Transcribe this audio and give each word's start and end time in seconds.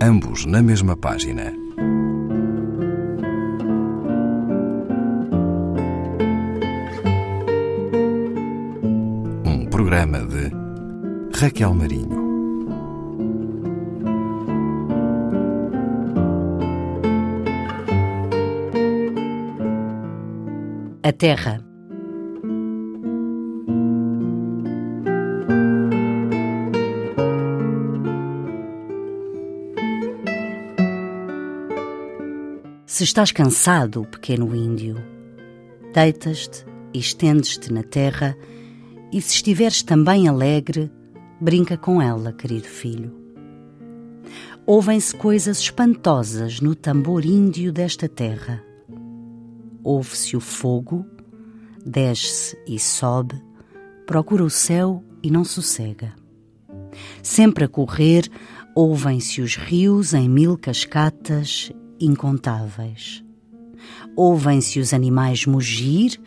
ambos 0.00 0.44
na 0.46 0.62
mesma 0.62 0.96
página. 0.96 1.52
Um 9.44 9.66
programa 9.70 10.20
de 10.20 10.50
Raquel 11.38 11.74
Marinho. 11.74 12.26
A 21.02 21.12
Terra. 21.12 21.65
Se 32.88 33.02
estás 33.02 33.32
cansado, 33.32 34.04
pequeno 34.04 34.54
índio, 34.54 34.94
deitas-te 35.92 36.64
e 36.94 37.00
estendes-te 37.00 37.72
na 37.72 37.82
terra, 37.82 38.38
e 39.12 39.20
se 39.20 39.34
estiveres 39.34 39.82
também 39.82 40.28
alegre, 40.28 40.88
brinca 41.40 41.76
com 41.76 42.00
ela, 42.00 42.32
querido 42.32 42.68
filho. 42.68 43.12
Ouvem-se 44.64 45.16
coisas 45.16 45.58
espantosas 45.58 46.60
no 46.60 46.76
tambor 46.76 47.24
índio 47.24 47.72
desta 47.72 48.08
terra. 48.08 48.62
Ouve-se 49.82 50.36
o 50.36 50.40
fogo, 50.40 51.04
desce 51.84 52.56
e 52.68 52.78
sobe, 52.78 53.34
procura 54.06 54.44
o 54.44 54.50
céu 54.50 55.02
e 55.24 55.28
não 55.28 55.42
sossega. 55.42 56.14
Sempre 57.20 57.64
a 57.64 57.68
correr, 57.68 58.30
ouvem-se 58.76 59.42
os 59.42 59.56
rios 59.56 60.14
em 60.14 60.28
mil 60.28 60.56
cascatas 60.56 61.72
incontáveis. 62.00 63.24
Ouvem-se 64.14 64.80
os 64.80 64.92
animais 64.92 65.46
mugir 65.46 66.20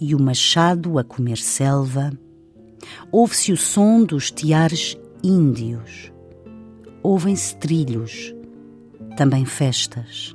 e 0.00 0.14
o 0.14 0.20
machado 0.20 0.98
a 0.98 1.04
comer 1.04 1.38
selva. 1.38 2.12
Ouve-se 3.10 3.52
o 3.52 3.56
som 3.56 4.04
dos 4.04 4.30
tiares 4.30 4.96
índios. 5.22 6.12
Ouvem-se 7.02 7.56
trilhos, 7.56 8.34
também 9.16 9.44
festas. 9.44 10.34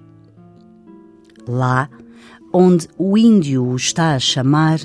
Lá, 1.47 1.89
onde 2.53 2.87
o 2.97 3.17
índio 3.17 3.65
o 3.65 3.75
está 3.75 4.15
a 4.15 4.19
chamar, 4.19 4.79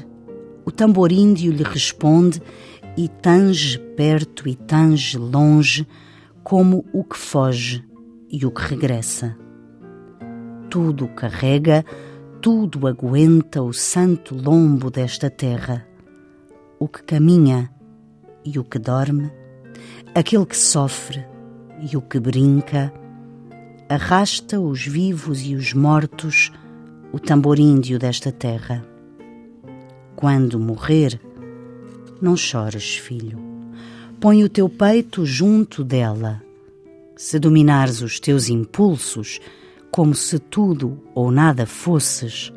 o 0.65 0.71
tambor 0.71 1.13
índio 1.13 1.53
lhe 1.53 1.65
responde 1.65 2.41
e 2.97 3.09
tange 3.09 3.79
perto 3.97 4.49
e 4.49 4.55
tange 4.55 5.19
longe, 5.19 5.87
como 6.43 6.85
o 6.93 7.03
que 7.03 7.17
foge 7.17 7.85
e 8.31 8.45
o 8.45 8.51
que 8.51 8.63
regressa 8.63 9.37
tudo 10.75 11.07
carrega, 11.07 11.85
tudo 12.43 12.89
aguenta 12.89 13.63
o 13.63 13.73
santo 13.73 14.35
lombo 14.35 14.91
desta 14.91 15.31
terra. 15.31 15.87
O 16.81 16.89
que 16.89 17.01
caminha 17.01 17.71
e 18.45 18.59
o 18.59 18.65
que 18.65 18.81
dorme, 18.81 19.31
aquele 20.17 20.45
que 20.45 20.57
sofre 20.57 21.25
e 21.79 21.97
o 21.97 22.03
que 22.03 22.19
brinca, 22.19 22.93
arrasta 23.89 24.59
os 24.59 24.85
vivos 24.85 25.47
e 25.47 25.55
os 25.55 25.73
mortos, 25.73 26.51
o 27.13 27.21
tambor 27.21 27.61
índio 27.61 27.97
desta 27.97 28.33
terra. 28.33 28.85
Quando 30.17 30.59
morrer, 30.59 31.21
não 32.21 32.37
chores, 32.37 32.97
filho. 32.97 33.39
Põe 34.21 34.43
o 34.43 34.49
teu 34.49 34.69
peito 34.69 35.25
junto 35.25 35.85
dela. 35.85 36.43
Se 37.15 37.39
dominares 37.39 38.03
os 38.03 38.19
teus 38.19 38.49
impulsos, 38.49 39.39
como 39.95 40.13
se 40.13 40.41
tudo 40.41 41.01
ou 41.15 41.31
nada 41.31 41.67
fosses, 41.67 42.53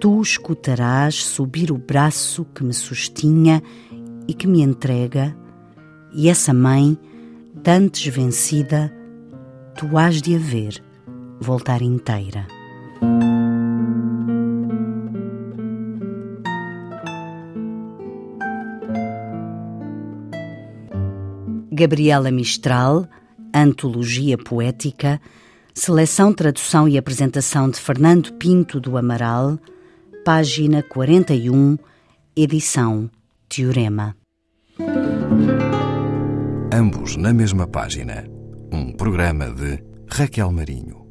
tu 0.00 0.22
escutarás 0.22 1.16
subir 1.16 1.70
o 1.70 1.76
braço 1.76 2.46
que 2.54 2.64
me 2.64 2.72
sustinha 2.72 3.62
e 4.26 4.32
que 4.32 4.46
me 4.46 4.62
entrega, 4.62 5.36
e 6.14 6.26
essa 6.26 6.54
mãe, 6.54 6.96
dantes 7.54 8.06
vencida, 8.06 8.90
tu 9.76 9.98
hás 9.98 10.22
de 10.22 10.34
a 10.34 10.38
ver 10.38 10.82
voltar 11.38 11.82
inteira. 11.82 12.46
Gabriela 21.70 22.30
Mistral, 22.30 23.06
Antologia 23.52 24.38
Poética, 24.38 25.20
Seleção, 25.76 26.32
tradução 26.32 26.88
e 26.88 26.96
apresentação 26.96 27.68
de 27.68 27.80
Fernando 27.80 28.32
Pinto 28.34 28.80
do 28.80 28.96
Amaral, 28.96 29.58
página 30.24 30.84
41, 30.84 31.76
edição 32.36 33.10
Teorema. 33.48 34.16
Ambos 36.72 37.16
na 37.16 37.34
mesma 37.34 37.66
página. 37.66 38.24
Um 38.72 38.92
programa 38.92 39.50
de 39.50 39.82
Raquel 40.08 40.52
Marinho. 40.52 41.03